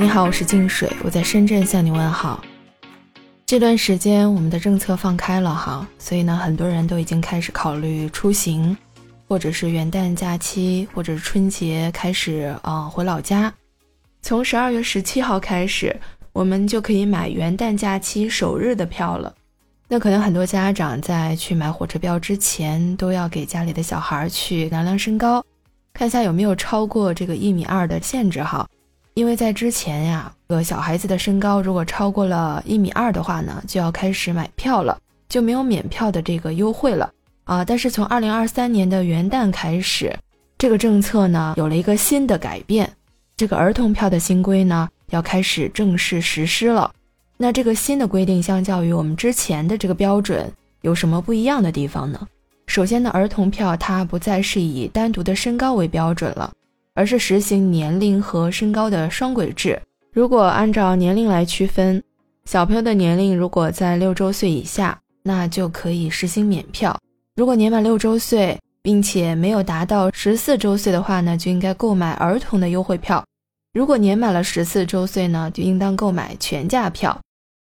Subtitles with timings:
[0.00, 2.40] 你好，我是静水，我在深圳向你问好。
[3.44, 8.76] 这段时间我们的政策放开了哈，所以呢，很多人都已经开始考虑出行，
[9.26, 13.52] 或者是元旦假期，或者是春节开始啊回老家。
[14.22, 15.94] 从十二月十七号开始，
[16.32, 19.34] 我们就可以买元旦假期首日的票了。
[19.88, 25.44] 那可能很多家长在去买火车票之前，都要给家里的小孩去量量身高，
[25.92, 28.64] 看一下有没有超过这个一米二的限制哈。
[29.18, 34.96] 因为在之前呀，呃，小孩子的身高如果超过了一米二的话呢，就要开始买票了，
[35.28, 37.64] 就没有免票的这个优惠了啊。
[37.64, 40.16] 但是从二零二三年的元旦开始，
[40.56, 42.88] 这个政策呢有了一个新的改变，
[43.36, 46.88] 这个儿童票的新规呢要开始正式实施了。
[47.36, 50.48] 那这个新的规定，相较于我们之前的这个标准，
[50.82, 52.24] 有什么不一样的地方呢？
[52.68, 56.52] 首先呢，儿童票它不再是以单独的身高为标准了，
[56.98, 59.80] 而是实行年龄和身高的双轨制。
[60.12, 62.02] 如果按照年龄来区分，
[62.44, 66.92] 小朋友的年龄如果在六周岁以下，那就可以实行免票；
[67.36, 73.22] 如果年满六周岁，并且没有达到十四周岁的话呢，就应该购买儿童的优惠票；
[73.72, 77.16] 如果年满了十四周岁呢，就应当购买全价票。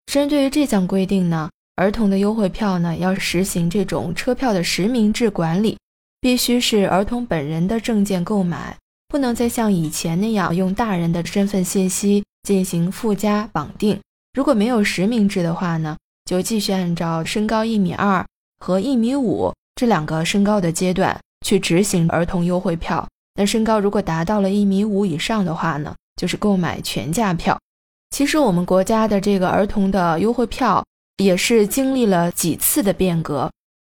[0.07, 5.77] 针对于这项规定呢，儿童的优惠票呢要实行这种车票的实名制管理，
[6.21, 8.77] 必须是儿童本人的证件购买，
[9.09, 14.01] 不能再像以前那样用大人的身份信息进行附加绑定。
[14.33, 18.25] 如果没有实名制的话呢，就继续按照身高一米二
[18.59, 23.07] 和一米五这两个身高的阶段去执行儿童优惠票。
[23.37, 27.59] 那身高如果达到了一米五以上的话呢，就是购买全价票。
[28.11, 30.85] 其实我们国家的这个儿童的优惠票
[31.19, 33.51] 也是经历了几次的变革，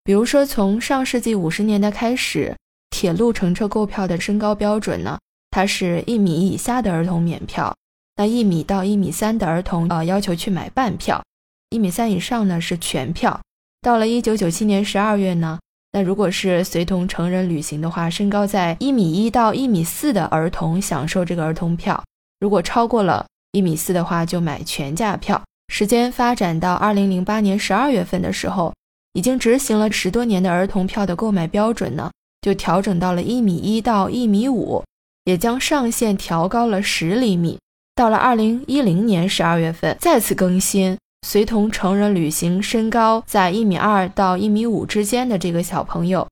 [0.04, 2.56] 比如说从上世纪五十年代开始，
[2.98, 5.20] 铁路乘车购票的身高标准呢，
[5.52, 7.72] 它是一米以下的儿童免票，
[8.16, 11.24] 那一米到一米三的儿童呃要求去买半票，
[11.70, 13.40] 一米三以上呢是全票。
[13.84, 15.60] 到了一九九七年十二月呢，
[15.92, 22.04] 那如果是随同成人旅行的话，身高在一米一到一米四的儿童享受这个儿童票，
[22.40, 23.28] 如果超过了。
[23.52, 25.40] 一米四的话就买全价票。
[25.68, 28.74] 时间发展到二零零八年十二月份的时候，
[29.14, 32.10] 已经执行了十多年的儿童票的购买标准呢，
[32.42, 34.84] 就调整到了一米一到一米五，
[35.26, 37.60] 也将上限调高了十厘米。
[37.96, 46.28] 到了二零一零年十二月份再次更新，随同成人旅行身高在一米二到一米五之间的这个小朋友，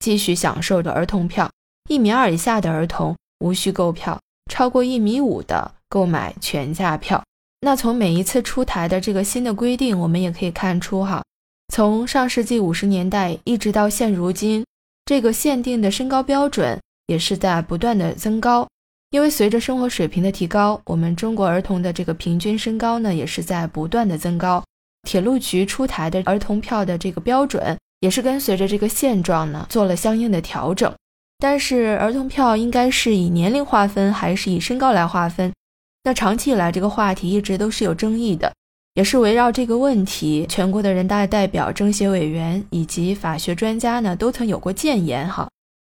[0.00, 1.50] 继续享受着儿童票。
[1.88, 4.18] 一米二以下的儿童无需购票，
[4.50, 5.72] 超过一米五的。
[5.94, 7.22] 购买全价票。
[7.60, 11.22] 那从每一次出台的这个新的规定，我们也可以看出哈，
[11.72, 14.64] 从上世纪五十年代一直到现如今，
[15.04, 18.66] 这个限定的身高标准也是在不断的增高。
[19.10, 24.64] 因为随着生活水平的提高，我们中国儿童的这个平均身高呢，也是在不断的增高。
[25.06, 30.92] 铁路局出台的儿童票的这个标准，也是跟随着这个现状呢，做了相应的调整。
[31.38, 35.52] 但是，儿童票应该是以年龄划分，还是以身高来划分？
[36.04, 38.52] 那长期以来，这个话题一直都是有争议的，
[38.94, 45.48] 也是围绕这个问题，全国的人大代表、政协委员以及法学专家呢，都曾有过谏言哈。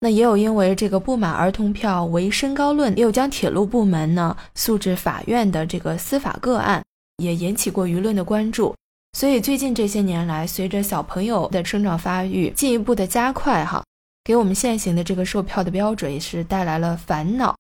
[0.00, 6.82] 那也有因为这个不满儿童票为身高论，也有将铁路部门呢诉至法院的这个司法个案，
[7.18, 8.74] 也引起过舆论的关注。
[9.12, 13.84] 所以最近这些年来，随着小朋友的生长发育进一步的加快哈，
[14.24, 17.54] 给我们现行的这个售票的标准也是带来了烦恼。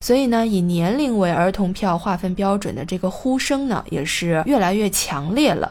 [0.00, 5.70] 所以呢，以年龄为儿童票划分标准的这个呼声呢，也是越来越强烈了。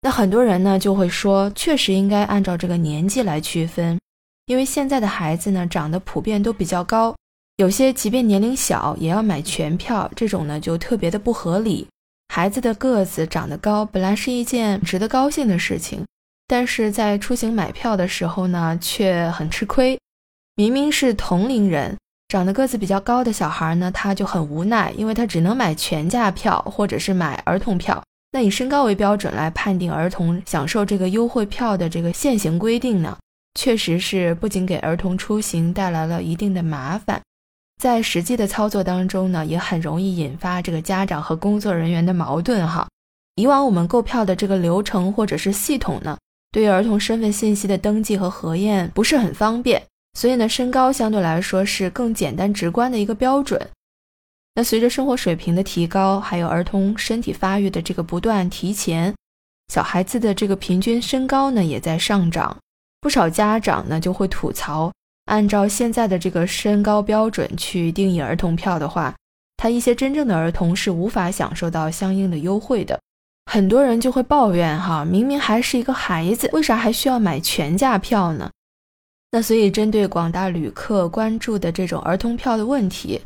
[0.00, 3.98] 那很多人呢就会说，确实应该按照这个年纪来区分，
[4.46, 7.14] 因为现在的孩子呢长得普遍都比较高，
[7.56, 11.86] 有些即便年龄小也要买全票，这种呢就特别的不合理。
[12.28, 16.04] 孩子的个子长得高本来是一件值得高兴的事情，
[16.46, 19.98] 但是在出行买票的时候呢却很吃亏，
[20.54, 21.96] 明明是同龄人。
[22.28, 28.02] 长得个子比较高的小孩呢，他就很无奈，因为他只能买全价票或者是买儿童票。
[28.32, 33.16] 那以身高为标准来判定儿童享受这个优惠票的这个现行规定呢，
[33.54, 37.22] 确实是不仅给儿童出行带来了一定的麻烦，
[37.80, 42.86] 在实际的操作当中呢，也很容易引发这个家长和工作人员的矛盾哈。
[43.36, 46.18] 以往我们购票的这个流程或者是系统呢，
[46.50, 49.80] 对于儿童身份信息的登记和核验不是很方便。
[50.16, 53.60] 所以呢，身高相对来说是更简单直观的一个标准。
[54.54, 59.14] 那随着生活水平的提高，还有儿童身体发育的这个不断提前，
[59.68, 62.56] 小孩子的这个平均身高呢也在上涨。
[63.02, 64.90] 不少家长呢就会吐槽，
[65.26, 69.14] 按照现在的这个身高标准去定义儿童票的话，
[69.58, 72.98] 他一些真正的儿童是无法享受到相应的优惠的。
[73.52, 78.50] 很多人就会抱怨哈，明明还是一个孩子，为啥还需要买全价票呢？
[79.36, 83.20] 那所以针对广大旅客关注的这种儿童票的问题，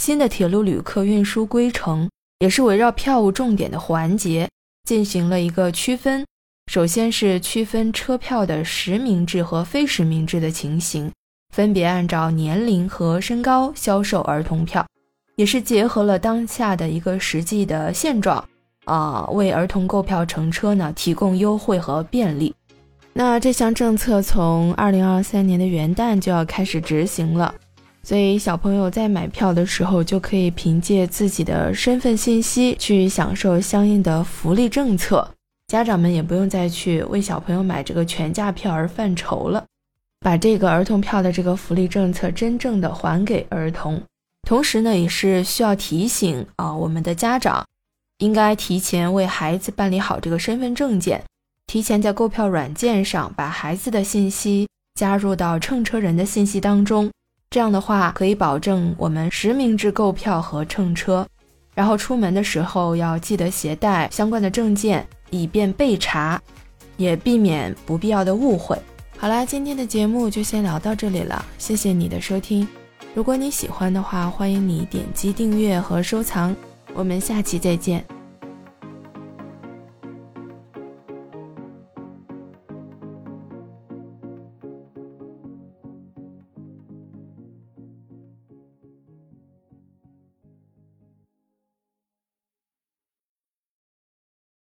[0.00, 2.08] 新的铁路旅客运输规程
[2.38, 4.48] 也是围绕票务重点的环节
[4.88, 6.24] 进行了一个区分。
[6.72, 11.12] 首先是区分车票的实名制和非实名制的情形，
[11.54, 14.86] 分别按照年龄和身高销售儿童票，
[15.36, 18.42] 也是结合了当下的一个实际的现状
[18.86, 22.54] 啊，为儿童购票乘车呢提供优惠和便利。
[23.14, 27.54] 那这项政策从二零二三年的元旦就要开始执行了，
[28.02, 35.28] 所以小朋友在买票的时候就可以凭借自己的身份信息去享受相应的福利政策。
[35.68, 39.64] 家长们也不用再去为小朋友买这个全价票而犯愁了，
[40.20, 44.02] 把这个儿童票的这个福利政策真正的还给儿童。
[44.48, 47.64] 同时呢，也是需要提醒啊，我们的家长
[48.18, 51.22] 应该提前为孩子办理好这个身份证件，
[51.72, 57.10] 提前在购票软件上把孩子的信息加入到乘车人的信息当中。
[57.48, 61.26] 这样的话，可以保证我们实名制购票和乘车。
[61.74, 65.08] 然后出门的时候要记得携带相关的证件。
[65.30, 66.38] 以便备查，
[66.98, 68.78] 也避免不必要的误会。
[69.16, 72.68] 好啦，今天的节目就先聊到这里了，谢谢你的收听。
[73.14, 76.54] 如果你喜欢的话，欢迎你点击订阅和收藏。
[76.92, 78.04] 我们下期再见。